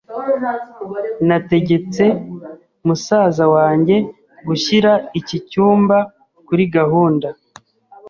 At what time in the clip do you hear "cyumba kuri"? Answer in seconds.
5.49-6.63